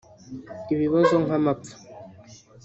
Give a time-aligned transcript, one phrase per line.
[0.73, 1.73] Ibibazo nkamapfa